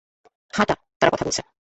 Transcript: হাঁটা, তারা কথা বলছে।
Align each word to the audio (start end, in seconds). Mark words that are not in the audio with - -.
হাঁটা, 0.53 0.75
তারা 0.99 1.11
কথা 1.13 1.25
বলছে। 1.25 1.41